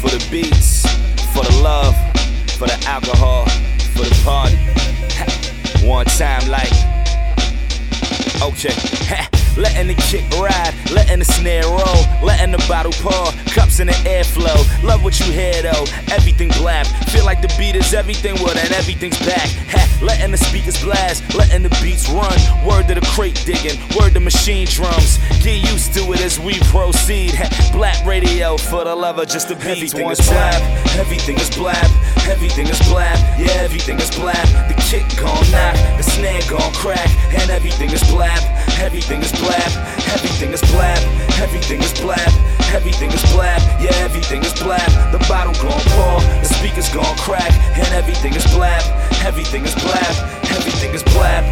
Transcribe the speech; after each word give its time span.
for 0.00 0.08
the 0.08 0.26
beats, 0.30 0.86
for 1.34 1.44
the 1.44 1.60
love, 1.62 1.94
for 2.56 2.66
the 2.66 2.84
alcohol, 2.86 3.44
for 3.92 4.04
the 4.08 4.20
party. 4.24 4.56
One 5.86 6.06
time, 6.06 6.48
like, 6.48 6.72
okay. 8.42 8.74
Letting 9.60 9.88
the 9.88 9.94
kick 9.94 10.24
ride, 10.38 10.72
letting 10.92 11.18
the 11.18 11.24
snare 11.24 11.64
roll, 11.64 12.00
letting 12.22 12.52
the 12.52 12.64
bottle 12.68 12.92
pour, 12.92 13.26
in 13.80 13.86
the 13.86 14.00
airflow. 14.04 14.58
Love 14.82 15.02
what 15.02 15.18
you 15.18 15.32
hear 15.32 15.62
though, 15.62 15.84
everything 16.12 16.48
blab. 16.60 16.86
Feel 17.08 17.24
like 17.24 17.40
the 17.40 17.52
beat 17.58 17.74
is 17.74 17.94
everything, 17.94 18.34
well 18.36 18.54
then 18.54 18.72
everything's 18.72 19.18
back. 19.20 19.48
Ha, 19.72 19.98
letting 20.02 20.30
the 20.30 20.36
speakers 20.36 20.80
blast, 20.82 21.22
letting 21.34 21.62
the 21.62 21.70
beats 21.82 22.08
run. 22.08 22.36
Word 22.66 22.88
to 22.88 22.94
the 22.94 23.06
crate 23.12 23.40
digging, 23.46 23.78
word 23.98 24.14
to 24.14 24.20
machine 24.20 24.66
drums. 24.66 25.18
Get 25.42 25.64
used 25.70 25.94
to 25.94 26.12
it 26.12 26.20
as 26.20 26.38
we 26.38 26.58
proceed. 26.68 27.34
Ha, 27.34 27.70
black 27.72 28.04
radio 28.04 28.56
for 28.56 28.84
the 28.84 28.94
lover, 28.94 29.24
just 29.24 29.48
the 29.48 29.56
beats. 29.56 29.94
Everything 29.94 30.10
is 30.10 30.20
blab, 30.28 30.62
everything 30.98 31.38
is 31.38 31.50
blab, 31.50 31.90
everything 32.28 32.66
is 32.68 32.78
blab, 32.88 33.18
yeah, 33.40 33.64
everything 33.64 33.98
is 33.98 34.10
blab. 34.10 34.46
The 34.68 34.74
kick 34.76 35.06
gon' 35.16 35.50
knock, 35.50 35.74
the 35.96 36.02
snare 36.02 36.42
gon' 36.50 36.72
crack, 36.74 37.08
and 37.32 37.50
everything 37.50 37.90
is 37.90 38.02
blab, 38.10 38.40
everything 38.80 39.20
is 39.20 39.32
blab, 39.32 39.70
everything 40.08 40.52
is 40.52 40.60
blab, 40.72 40.98
everything 41.38 41.80
is 41.80 41.92
blab, 42.00 42.32
everything 42.72 43.10
is 43.10 43.22
blab, 43.32 43.60
yeah, 43.80 43.90
everything 43.96 44.42
is 44.42 44.54
blab. 44.54 44.90
The 45.12 45.18
bottle 45.28 45.52
gone 45.54 45.80
pour, 45.92 46.20
the 46.40 46.44
speakers 46.44 46.88
gone 46.88 47.16
crack, 47.18 47.52
and 47.76 47.88
everything 47.94 48.34
is 48.34 48.44
blab, 48.54 48.82
everything 49.24 49.64
is 49.64 49.74
blab, 49.74 50.14
everything 50.50 50.94
is 50.94 51.02
blab. 51.02 51.44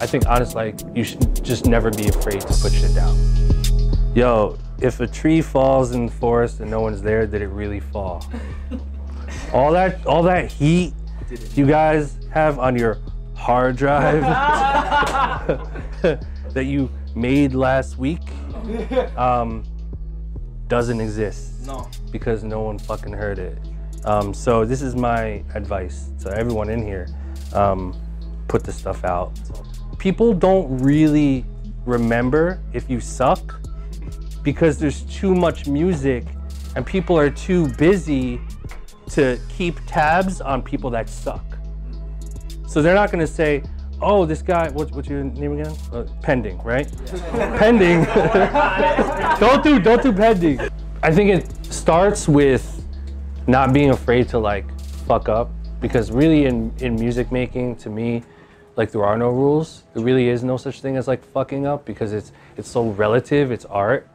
I 0.00 0.06
think 0.06 0.26
honestly, 0.26 0.72
like 0.72 0.80
you 0.96 1.04
should 1.04 1.44
just 1.44 1.66
never 1.66 1.90
be 1.90 2.08
afraid 2.08 2.40
to 2.40 2.54
put 2.62 2.72
shit 2.72 2.94
down. 2.94 3.16
Yo, 4.14 4.58
if 4.80 5.00
a 5.00 5.06
tree 5.06 5.40
falls 5.40 5.92
in 5.92 6.06
the 6.06 6.12
forest 6.12 6.60
and 6.60 6.70
no 6.70 6.80
one's 6.80 7.02
there, 7.02 7.26
did 7.26 7.42
it 7.42 7.48
really 7.48 7.80
fall? 7.80 8.24
all 9.52 9.72
that, 9.72 10.04
all 10.06 10.22
that 10.24 10.50
heat 10.50 10.92
you 11.54 11.66
guys 11.66 12.17
have 12.30 12.58
on 12.58 12.76
your 12.76 12.98
hard 13.34 13.76
drive 13.76 14.22
that 16.52 16.64
you 16.64 16.90
made 17.14 17.54
last 17.54 17.98
week 17.98 18.20
um, 19.16 19.64
doesn't 20.68 21.00
exist. 21.00 21.66
No. 21.66 21.88
Because 22.10 22.44
no 22.44 22.60
one 22.60 22.78
fucking 22.78 23.12
heard 23.12 23.38
it. 23.38 23.58
Um, 24.04 24.32
so 24.32 24.64
this 24.64 24.82
is 24.82 24.94
my 24.94 25.42
advice 25.54 26.10
to 26.20 26.30
everyone 26.30 26.70
in 26.70 26.82
here. 26.82 27.08
Um, 27.52 27.98
put 28.46 28.64
the 28.64 28.72
stuff 28.72 29.04
out. 29.04 29.32
People 29.98 30.32
don't 30.32 30.78
really 30.78 31.44
remember 31.84 32.62
if 32.72 32.88
you 32.88 33.00
suck 33.00 33.60
because 34.42 34.78
there's 34.78 35.02
too 35.02 35.34
much 35.34 35.66
music 35.66 36.24
and 36.76 36.86
people 36.86 37.18
are 37.18 37.30
too 37.30 37.68
busy 37.74 38.40
to 39.10 39.38
keep 39.48 39.80
tabs 39.86 40.40
on 40.40 40.62
people 40.62 40.90
that 40.90 41.08
suck. 41.08 41.44
So 42.68 42.82
they're 42.82 42.94
not 42.94 43.10
going 43.10 43.26
to 43.26 43.32
say, 43.32 43.62
"Oh, 44.00 44.26
this 44.26 44.42
guy. 44.42 44.68
What's 44.68 44.92
what's 44.92 45.08
your 45.08 45.24
name 45.24 45.58
again? 45.58 45.74
Uh, 45.90 46.04
pending, 46.22 46.58
right? 46.62 46.86
pending. 47.58 48.04
don't 49.40 49.64
do 49.64 49.80
don't 49.80 50.02
do 50.02 50.12
pending. 50.12 50.60
I 51.02 51.10
think 51.10 51.30
it 51.30 51.64
starts 51.72 52.28
with 52.28 52.84
not 53.46 53.72
being 53.72 53.90
afraid 53.90 54.28
to 54.28 54.38
like 54.38 54.66
fuck 55.06 55.30
up 55.30 55.50
because 55.80 56.10
really 56.10 56.44
in 56.44 56.70
in 56.80 56.94
music 56.94 57.32
making 57.32 57.76
to 57.76 57.88
me 57.88 58.22
like 58.76 58.92
there 58.92 59.04
are 59.04 59.16
no 59.16 59.30
rules 59.30 59.84
there 59.94 60.02
really 60.02 60.28
is 60.28 60.44
no 60.44 60.56
such 60.56 60.80
thing 60.82 60.96
as 60.96 61.08
like 61.08 61.24
fucking 61.24 61.66
up 61.66 61.84
because 61.86 62.12
it's 62.12 62.32
it's 62.56 62.68
so 62.68 62.90
relative 62.90 63.50
it's 63.50 63.64
art 63.64 64.06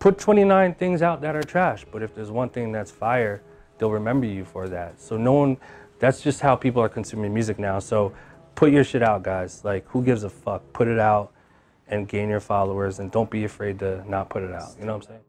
put 0.00 0.18
29 0.18 0.74
things 0.74 1.00
out 1.00 1.22
that 1.22 1.34
are 1.34 1.42
trash 1.42 1.86
but 1.90 2.02
if 2.02 2.14
there's 2.14 2.30
one 2.30 2.48
thing 2.48 2.72
that's 2.72 2.90
fire 2.90 3.40
they'll 3.78 3.90
remember 3.90 4.26
you 4.26 4.44
for 4.44 4.68
that 4.68 5.00
so 5.00 5.16
no 5.16 5.32
one 5.32 5.56
that's 5.98 6.20
just 6.22 6.40
how 6.40 6.54
people 6.56 6.82
are 6.82 6.88
consuming 6.88 7.32
music 7.32 7.58
now 7.58 7.78
so 7.78 8.12
put 8.54 8.70
your 8.72 8.84
shit 8.84 9.02
out 9.02 9.22
guys 9.22 9.64
like 9.64 9.86
who 9.88 10.02
gives 10.02 10.24
a 10.24 10.30
fuck 10.30 10.62
put 10.72 10.88
it 10.88 10.98
out 10.98 11.32
and 11.88 12.08
gain 12.08 12.28
your 12.28 12.40
followers 12.40 12.98
and 12.98 13.10
don't 13.10 13.30
be 13.30 13.44
afraid 13.44 13.78
to 13.78 14.02
not 14.08 14.28
put 14.28 14.42
it 14.42 14.52
out 14.52 14.70
you 14.78 14.84
know 14.86 14.92
what 14.96 15.02
i'm 15.04 15.08
saying 15.08 15.20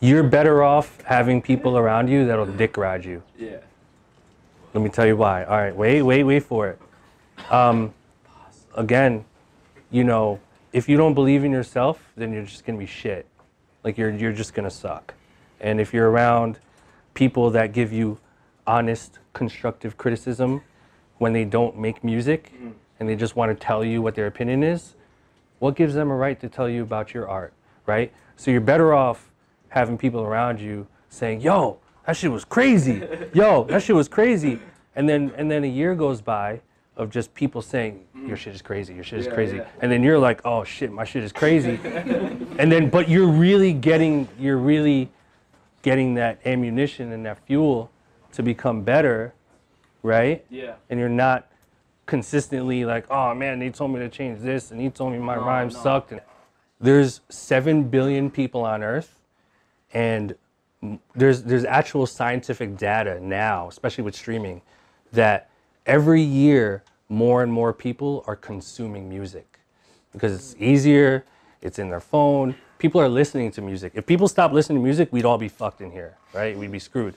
you're 0.00 0.22
better 0.22 0.62
off 0.62 1.00
having 1.02 1.40
people 1.40 1.78
around 1.78 2.08
you 2.08 2.26
that'll 2.26 2.46
dick 2.46 2.76
ride 2.76 3.04
you 3.04 3.22
Yeah. 3.38 3.58
let 4.74 4.82
me 4.82 4.90
tell 4.90 5.06
you 5.06 5.16
why. 5.16 5.44
All 5.44 5.56
right, 5.56 5.74
wait, 5.74 6.02
wait, 6.02 6.22
wait 6.24 6.42
for 6.42 6.68
it. 6.68 6.78
Um, 7.50 7.94
again, 8.74 9.24
you 9.90 10.04
know, 10.04 10.38
if 10.74 10.86
you 10.86 10.98
don't 10.98 11.14
believe 11.14 11.44
in 11.44 11.50
yourself, 11.50 11.98
then 12.14 12.30
you're 12.30 12.42
just 12.42 12.66
gonna 12.66 12.78
be 12.78 12.84
shit. 12.84 13.24
Like 13.84 13.96
you're 13.96 14.10
you're 14.10 14.34
just 14.34 14.52
gonna 14.52 14.70
suck. 14.70 15.14
And 15.62 15.80
if 15.80 15.94
you're 15.94 16.10
around 16.10 16.58
people 17.14 17.48
that 17.52 17.72
give 17.72 17.90
you 17.90 18.18
honest, 18.66 19.18
constructive 19.36 19.98
criticism 19.98 20.62
when 21.18 21.34
they 21.34 21.44
don't 21.44 21.78
make 21.78 22.02
music 22.02 22.52
mm. 22.58 22.72
and 22.98 23.06
they 23.06 23.14
just 23.14 23.36
want 23.36 23.50
to 23.50 23.66
tell 23.66 23.84
you 23.84 24.00
what 24.00 24.14
their 24.14 24.26
opinion 24.26 24.62
is, 24.62 24.94
what 25.58 25.76
gives 25.76 25.92
them 25.92 26.10
a 26.10 26.14
right 26.16 26.40
to 26.40 26.48
tell 26.48 26.70
you 26.70 26.82
about 26.82 27.12
your 27.12 27.28
art, 27.28 27.52
right? 27.84 28.10
So 28.36 28.50
you're 28.50 28.62
better 28.62 28.94
off 28.94 29.30
having 29.68 29.98
people 29.98 30.22
around 30.22 30.58
you 30.58 30.86
saying, 31.10 31.42
"Yo, 31.42 31.78
that 32.06 32.16
shit 32.16 32.32
was 32.32 32.46
crazy. 32.46 33.02
Yo, 33.34 33.64
that 33.64 33.82
shit 33.82 33.94
was 33.94 34.08
crazy." 34.08 34.58
And 34.94 35.06
then 35.06 35.30
and 35.36 35.50
then 35.50 35.64
a 35.64 35.68
year 35.80 35.94
goes 35.94 36.22
by 36.22 36.62
of 36.96 37.10
just 37.10 37.34
people 37.34 37.60
saying, 37.60 38.02
mm. 38.16 38.28
"Your 38.28 38.38
shit 38.38 38.54
is 38.54 38.62
crazy. 38.62 38.94
Your 38.94 39.04
shit 39.04 39.18
is 39.18 39.26
Yeah, 39.26 39.34
crazy." 39.34 39.56
yeah. 39.58 39.68
And 39.82 39.92
then 39.92 40.02
you're 40.02 40.18
like, 40.18 40.40
"Oh 40.46 40.64
shit, 40.64 40.90
my 40.90 41.04
shit 41.04 41.22
is 41.22 41.32
crazy." 41.32 41.78
and 42.58 42.72
then 42.72 42.88
but 42.88 43.06
you're 43.06 43.28
really 43.28 43.74
getting 43.74 44.28
you're 44.38 44.56
really 44.72 45.10
getting 45.82 46.14
that 46.14 46.40
ammunition 46.46 47.12
and 47.12 47.26
that 47.26 47.38
fuel 47.46 47.90
to 48.36 48.42
become 48.42 48.82
better, 48.82 49.34
right? 50.02 50.44
Yeah. 50.50 50.74
And 50.90 51.00
you're 51.00 51.08
not 51.08 51.48
consistently 52.04 52.84
like, 52.84 53.06
oh 53.10 53.34
man, 53.34 53.58
they 53.58 53.70
told 53.70 53.90
me 53.92 53.98
to 53.98 54.08
change 54.08 54.40
this, 54.40 54.70
and 54.70 54.80
he 54.80 54.90
told 54.90 55.12
me 55.12 55.18
my 55.18 55.34
No, 55.34 55.42
rhyme 55.42 55.68
no. 55.68 55.74
sucked. 55.74 56.12
And 56.12 56.20
there's 56.80 57.20
seven 57.28 57.84
billion 57.84 58.30
people 58.30 58.62
on 58.64 58.82
Earth, 58.82 59.18
and 59.92 60.34
there's 61.14 61.42
there's 61.42 61.64
actual 61.64 62.06
scientific 62.06 62.76
data 62.76 63.18
now, 63.20 63.68
especially 63.68 64.04
with 64.04 64.14
streaming, 64.14 64.60
that 65.12 65.48
every 65.86 66.22
year 66.22 66.82
more 67.08 67.42
and 67.42 67.50
more 67.52 67.72
people 67.72 68.22
are 68.26 68.36
consuming 68.36 69.08
music 69.08 69.58
because 70.12 70.32
it's 70.32 70.54
easier, 70.58 71.24
it's 71.62 71.78
in 71.78 71.88
their 71.88 72.00
phone. 72.00 72.54
People 72.78 73.00
are 73.00 73.08
listening 73.08 73.50
to 73.52 73.62
music. 73.62 73.92
If 73.94 74.04
people 74.04 74.28
stopped 74.28 74.52
listening 74.52 74.78
to 74.78 74.84
music, 74.84 75.10
we'd 75.12 75.24
all 75.24 75.38
be 75.38 75.48
fucked 75.48 75.80
in 75.80 75.90
here, 75.90 76.18
right? 76.34 76.56
We'd 76.56 76.70
be 76.72 76.78
screwed. 76.78 77.14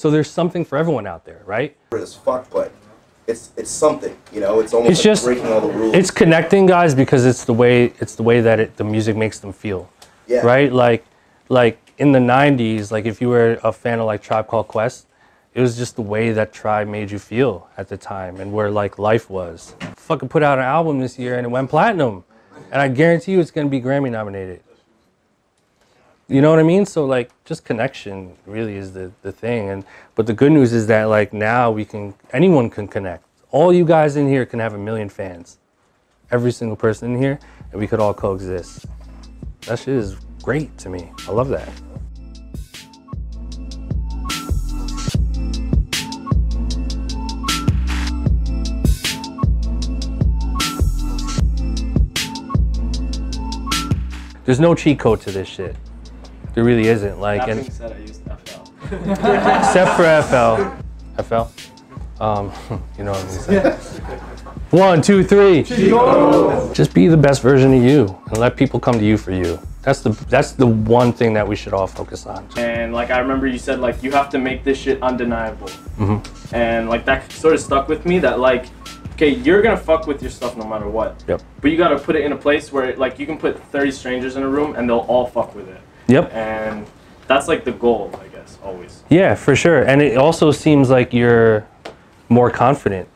So 0.00 0.10
there's 0.10 0.30
something 0.30 0.64
for 0.64 0.78
everyone 0.78 1.06
out 1.06 1.26
there, 1.26 1.42
right? 1.44 1.76
as 1.92 2.14
fuck, 2.14 2.48
but 2.48 2.72
it's 3.26 3.52
it's 3.58 3.68
something, 3.70 4.16
you 4.32 4.40
know. 4.40 4.58
It's 4.60 4.72
almost 4.72 4.92
It's 4.92 5.00
like 5.00 5.04
just 5.04 5.24
breaking 5.26 5.48
all 5.48 5.60
the 5.60 5.68
rules. 5.68 5.94
it's 5.94 6.10
connecting 6.10 6.64
guys 6.64 6.94
because 6.94 7.26
it's 7.26 7.44
the 7.44 7.52
way 7.52 7.92
it's 8.00 8.14
the 8.14 8.22
way 8.22 8.40
that 8.40 8.58
it, 8.60 8.78
the 8.78 8.84
music 8.84 9.14
makes 9.14 9.40
them 9.40 9.52
feel. 9.52 9.90
Yeah. 10.26 10.40
Right? 10.40 10.72
Like 10.72 11.04
like 11.50 11.92
in 11.98 12.12
the 12.12 12.18
90s, 12.18 12.90
like 12.90 13.04
if 13.04 13.20
you 13.20 13.28
were 13.28 13.60
a 13.62 13.74
fan 13.74 13.98
of 13.98 14.06
like 14.06 14.22
Tribe 14.22 14.46
Called 14.46 14.68
Quest, 14.68 15.06
it 15.52 15.60
was 15.60 15.76
just 15.76 15.96
the 15.96 16.06
way 16.14 16.32
that 16.32 16.54
Tribe 16.54 16.88
made 16.88 17.10
you 17.10 17.18
feel 17.18 17.68
at 17.76 17.88
the 17.88 17.98
time 17.98 18.40
and 18.40 18.54
where 18.54 18.70
like 18.70 18.98
life 18.98 19.28
was. 19.28 19.74
Fucking 19.96 20.30
put 20.30 20.42
out 20.42 20.56
an 20.56 20.64
album 20.64 21.00
this 21.00 21.18
year 21.18 21.36
and 21.36 21.44
it 21.44 21.50
went 21.50 21.68
platinum. 21.68 22.24
And 22.72 22.80
I 22.80 22.88
guarantee 22.88 23.32
you 23.32 23.40
it's 23.40 23.50
going 23.50 23.66
to 23.66 23.70
be 23.70 23.82
Grammy 23.82 24.10
nominated. 24.10 24.62
You 26.30 26.40
know 26.40 26.50
what 26.50 26.60
I 26.60 26.62
mean? 26.62 26.86
So 26.86 27.06
like 27.06 27.32
just 27.44 27.64
connection 27.64 28.36
really 28.46 28.76
is 28.76 28.92
the, 28.92 29.10
the 29.22 29.32
thing. 29.32 29.68
And 29.68 29.84
but 30.14 30.28
the 30.28 30.32
good 30.32 30.52
news 30.52 30.72
is 30.72 30.86
that 30.86 31.06
like 31.06 31.32
now 31.32 31.72
we 31.72 31.84
can 31.84 32.14
anyone 32.32 32.70
can 32.70 32.86
connect. 32.86 33.24
All 33.50 33.72
you 33.72 33.84
guys 33.84 34.14
in 34.14 34.28
here 34.28 34.46
can 34.46 34.60
have 34.60 34.72
a 34.72 34.78
million 34.78 35.08
fans. 35.08 35.58
Every 36.30 36.52
single 36.52 36.76
person 36.76 37.14
in 37.14 37.20
here, 37.20 37.40
and 37.72 37.80
we 37.80 37.88
could 37.88 37.98
all 37.98 38.14
coexist. 38.14 38.86
That 39.62 39.80
shit 39.80 39.96
is 39.96 40.14
great 40.40 40.78
to 40.78 40.88
me. 40.88 41.10
I 41.26 41.32
love 41.32 41.48
that. 41.48 41.68
There's 54.44 54.60
no 54.60 54.76
cheat 54.76 55.00
code 55.00 55.20
to 55.22 55.32
this 55.32 55.48
shit. 55.48 55.74
There 56.54 56.64
really 56.64 56.88
isn't. 56.88 57.20
Like, 57.20 57.46
That 57.46 57.58
and 57.58 57.72
said, 57.72 57.92
I 57.92 57.98
used 57.98 58.22
FL. 58.24 58.70
except 58.90 59.96
for 59.96 60.22
FL. 60.22 61.22
FL. 61.22 62.22
Um, 62.22 62.52
you 62.98 63.04
know 63.04 63.12
what 63.12 63.24
I'm 63.24 63.28
saying. 63.28 64.20
One, 64.70 65.02
two, 65.02 65.24
three. 65.24 65.62
Just 66.74 66.94
be 66.94 67.08
the 67.08 67.16
best 67.16 67.42
version 67.42 67.74
of 67.74 67.82
you, 67.82 68.16
and 68.28 68.38
let 68.38 68.56
people 68.56 68.78
come 68.78 68.98
to 68.98 69.04
you 69.04 69.16
for 69.16 69.32
you. 69.32 69.58
That's 69.82 70.02
the 70.02 70.10
that's 70.28 70.52
the 70.52 70.66
one 70.66 71.12
thing 71.12 71.32
that 71.32 71.48
we 71.48 71.56
should 71.56 71.72
all 71.72 71.86
focus 71.86 72.26
on. 72.26 72.46
And 72.56 72.92
like 72.92 73.10
I 73.10 73.18
remember 73.18 73.46
you 73.46 73.58
said 73.58 73.80
like 73.80 74.02
you 74.02 74.10
have 74.12 74.28
to 74.30 74.38
make 74.38 74.62
this 74.62 74.78
shit 74.78 75.02
undeniable. 75.02 75.68
Mm-hmm. 75.98 76.54
And 76.54 76.90
like 76.90 77.06
that 77.06 77.32
sort 77.32 77.54
of 77.54 77.60
stuck 77.60 77.88
with 77.88 78.04
me 78.04 78.18
that 78.18 78.38
like 78.38 78.66
okay, 79.14 79.30
you're 79.30 79.62
gonna 79.62 79.76
fuck 79.76 80.06
with 80.06 80.20
your 80.20 80.30
stuff 80.30 80.56
no 80.56 80.64
matter 80.64 80.86
what. 80.86 81.24
Yep. 81.26 81.42
But 81.62 81.70
you 81.70 81.78
gotta 81.78 81.98
put 81.98 82.14
it 82.14 82.24
in 82.24 82.32
a 82.32 82.36
place 82.36 82.70
where 82.70 82.94
like 82.96 83.18
you 83.18 83.24
can 83.24 83.38
put 83.38 83.58
30 83.72 83.90
strangers 83.90 84.36
in 84.36 84.42
a 84.42 84.48
room 84.48 84.76
and 84.76 84.88
they'll 84.88 85.06
all 85.08 85.26
fuck 85.26 85.54
with 85.54 85.68
it. 85.68 85.80
Yep. 86.10 86.32
And 86.32 86.86
that's 87.26 87.48
like 87.48 87.64
the 87.64 87.72
goal, 87.72 88.10
I 88.20 88.28
guess, 88.28 88.58
always. 88.62 89.04
Yeah, 89.08 89.34
for 89.34 89.54
sure. 89.54 89.82
And 89.82 90.02
it 90.02 90.16
also 90.16 90.50
seems 90.50 90.90
like 90.90 91.12
you're 91.12 91.66
more 92.28 92.50
confident. 92.50 93.08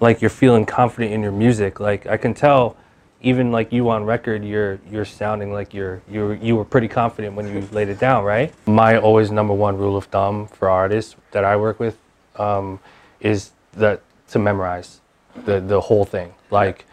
Like 0.00 0.20
you're 0.20 0.30
feeling 0.30 0.66
confident 0.66 1.12
in 1.12 1.22
your 1.22 1.32
music. 1.32 1.80
Like 1.80 2.06
I 2.06 2.16
can 2.16 2.34
tell 2.34 2.76
even 3.22 3.50
like 3.50 3.72
you 3.72 3.88
on 3.88 4.04
record, 4.04 4.44
you're 4.44 4.78
you're 4.90 5.04
sounding 5.04 5.52
like 5.52 5.72
you're 5.74 6.02
you 6.08 6.32
you 6.32 6.54
were 6.54 6.64
pretty 6.64 6.88
confident 6.88 7.34
when 7.34 7.48
you 7.48 7.66
laid 7.72 7.88
it 7.88 7.98
down, 7.98 8.22
right? 8.24 8.52
My 8.66 8.98
always 8.98 9.30
number 9.30 9.54
one 9.54 9.76
rule 9.78 9.96
of 9.96 10.04
thumb 10.04 10.46
for 10.48 10.68
artists 10.68 11.16
that 11.32 11.44
I 11.44 11.56
work 11.56 11.80
with 11.80 11.96
um, 12.36 12.78
is 13.20 13.52
that 13.72 14.02
to 14.28 14.38
memorize 14.38 15.00
the 15.44 15.60
the 15.60 15.80
whole 15.80 16.04
thing. 16.04 16.34
Like 16.50 16.84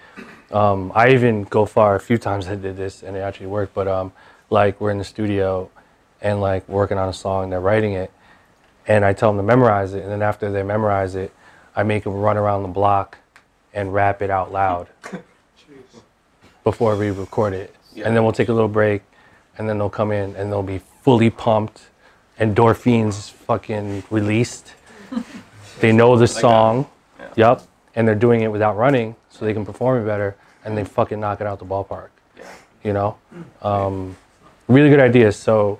um, 0.52 0.92
I 0.96 1.10
even 1.10 1.44
go 1.44 1.66
far 1.66 1.96
a 1.96 2.00
few 2.00 2.18
times 2.18 2.48
I 2.48 2.56
did 2.56 2.78
this 2.78 3.04
and 3.04 3.18
it 3.18 3.20
actually 3.20 3.48
worked, 3.48 3.74
but 3.74 3.88
um, 3.88 4.14
like 4.54 4.80
we're 4.80 4.92
in 4.92 5.00
the 5.00 5.04
studio 5.04 5.70
and 6.22 6.40
like 6.40 6.70
working 6.70 6.98
on 6.98 7.10
a 7.10 7.14
song, 7.14 7.50
they're 7.50 7.60
writing 7.60 7.94
it, 7.94 8.12
and 8.88 9.04
I 9.04 9.12
tell 9.12 9.32
them 9.32 9.38
to 9.38 9.44
memorize 9.44 9.94
it, 9.94 10.04
and 10.04 10.12
then 10.12 10.22
after 10.22 10.50
they 10.52 10.64
memorize 10.64 11.16
it, 11.16 11.34
I 11.76 11.84
make 11.84 12.04
them 12.06 12.14
run 12.14 12.38
around 12.38 12.62
the 12.62 12.70
block 12.70 13.18
and 13.74 13.94
rap 13.94 14.22
it 14.22 14.30
out 14.30 14.52
loud 14.52 14.88
before 16.64 16.96
we 16.96 17.10
record 17.10 17.54
it, 17.54 17.76
and 17.96 18.16
then 18.16 18.24
we'll 18.24 18.32
take 18.32 18.48
a 18.48 18.54
little 18.54 18.70
break, 18.70 19.02
and 19.58 19.68
then 19.68 19.78
they'll 19.80 19.90
come 19.90 20.12
in 20.12 20.36
and 20.36 20.52
they'll 20.52 20.64
be 20.64 20.82
fully 21.02 21.32
pumped, 21.32 21.88
endorphins 22.40 23.32
fucking 23.32 24.04
released. 24.12 24.76
they 25.80 25.92
know 25.92 26.16
the 26.16 26.28
song, 26.28 26.88
yep, 27.36 27.64
and 27.96 28.08
they're 28.08 28.16
doing 28.16 28.42
it 28.42 28.52
without 28.52 28.78
running, 28.78 29.16
so 29.30 29.46
they 29.46 29.54
can 29.54 29.66
perform 29.66 30.02
it 30.02 30.06
better, 30.06 30.36
and 30.64 30.78
they 30.78 30.86
fucking 30.86 31.20
knock 31.20 31.42
it 31.42 31.48
out 31.48 31.58
the 31.58 31.66
ballpark. 31.66 32.10
You 32.84 32.92
know, 32.92 33.18
um, 33.62 34.16
really 34.74 34.90
good 34.90 35.00
ideas. 35.00 35.36
So 35.36 35.80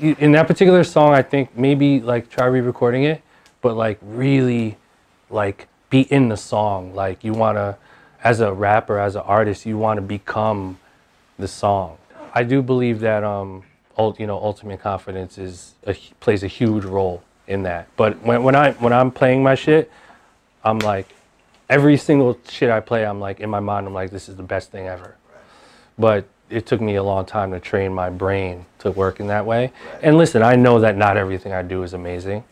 in 0.00 0.32
that 0.32 0.46
particular 0.46 0.84
song, 0.84 1.14
I 1.14 1.22
think 1.22 1.56
maybe 1.56 2.00
like 2.00 2.30
try 2.30 2.46
re-recording 2.46 3.04
it, 3.04 3.22
but 3.60 3.76
like 3.76 3.98
really, 4.02 4.76
like 5.30 5.68
be 5.88 6.02
in 6.02 6.28
the 6.28 6.36
song. 6.36 6.94
Like 6.94 7.24
you 7.24 7.32
wanna, 7.32 7.78
as 8.22 8.40
a 8.40 8.52
rapper, 8.52 8.98
as 8.98 9.16
an 9.16 9.22
artist, 9.22 9.66
you 9.66 9.78
wanna 9.78 10.02
become 10.02 10.78
the 11.38 11.48
song. 11.48 11.96
I 12.32 12.44
do 12.44 12.62
believe 12.62 13.00
that 13.00 13.24
um, 13.24 13.64
you 14.18 14.26
know, 14.26 14.38
ultimate 14.38 14.80
confidence 14.80 15.36
is 15.36 15.74
a, 15.86 15.94
plays 16.20 16.42
a 16.42 16.46
huge 16.46 16.84
role 16.84 17.22
in 17.46 17.64
that. 17.64 17.88
But 17.96 18.22
when 18.22 18.42
when 18.42 18.54
I 18.54 18.72
when 18.72 18.92
I'm 18.92 19.10
playing 19.10 19.42
my 19.42 19.54
shit, 19.54 19.90
I'm 20.64 20.78
like, 20.78 21.08
every 21.68 21.96
single 21.96 22.38
shit 22.48 22.70
I 22.70 22.80
play, 22.80 23.04
I'm 23.04 23.20
like 23.20 23.40
in 23.40 23.50
my 23.50 23.60
mind, 23.60 23.86
I'm 23.86 23.94
like, 23.94 24.10
this 24.10 24.28
is 24.28 24.36
the 24.36 24.42
best 24.42 24.70
thing 24.70 24.86
ever. 24.86 25.16
But 25.98 26.26
it 26.50 26.66
took 26.66 26.80
me 26.80 26.96
a 26.96 27.02
long 27.02 27.24
time 27.24 27.52
to 27.52 27.60
train 27.60 27.94
my 27.94 28.10
brain 28.10 28.66
to 28.80 28.90
work 28.90 29.20
in 29.20 29.28
that 29.28 29.46
way. 29.46 29.72
And 30.02 30.18
listen, 30.18 30.42
I 30.42 30.56
know 30.56 30.80
that 30.80 30.96
not 30.96 31.16
everything 31.16 31.52
I 31.52 31.62
do 31.62 31.82
is 31.82 31.94
amazing, 31.94 32.44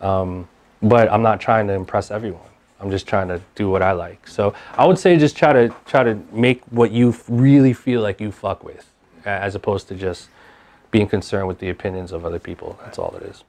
um, 0.00 0.48
but 0.82 1.10
I'm 1.10 1.22
not 1.22 1.40
trying 1.40 1.66
to 1.68 1.72
impress 1.72 2.10
everyone. 2.10 2.40
I'm 2.80 2.90
just 2.90 3.06
trying 3.06 3.28
to 3.28 3.40
do 3.54 3.70
what 3.70 3.82
I 3.82 3.92
like. 3.92 4.28
So 4.28 4.54
I 4.76 4.84
would 4.84 4.98
say 4.98 5.16
just 5.16 5.36
try 5.36 5.52
to 5.52 5.74
try 5.86 6.02
to 6.02 6.20
make 6.32 6.62
what 6.64 6.90
you 6.90 7.10
f- 7.10 7.24
really 7.28 7.72
feel 7.72 8.02
like 8.02 8.20
you 8.20 8.30
fuck 8.30 8.62
with, 8.62 8.90
as 9.24 9.54
opposed 9.54 9.88
to 9.88 9.94
just 9.94 10.28
being 10.90 11.06
concerned 11.06 11.48
with 11.48 11.58
the 11.58 11.70
opinions 11.70 12.12
of 12.12 12.26
other 12.26 12.38
people. 12.38 12.78
That's 12.84 12.98
all 12.98 13.14
it 13.16 13.22
is. 13.22 13.44